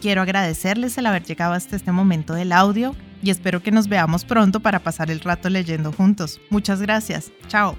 Quiero 0.00 0.22
agradecerles 0.22 0.96
el 0.98 1.06
haber 1.06 1.24
llegado 1.24 1.54
hasta 1.54 1.74
este 1.74 1.90
momento 1.90 2.34
del 2.34 2.52
audio 2.52 2.94
y 3.22 3.30
espero 3.30 3.62
que 3.62 3.70
nos 3.70 3.88
veamos 3.88 4.24
pronto 4.24 4.60
para 4.60 4.80
pasar 4.80 5.10
el 5.10 5.20
rato 5.20 5.48
leyendo 5.48 5.92
juntos. 5.92 6.40
Muchas 6.50 6.80
gracias. 6.80 7.32
Chao. 7.48 7.76